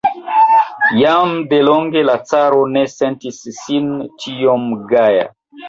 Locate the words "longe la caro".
1.67-2.65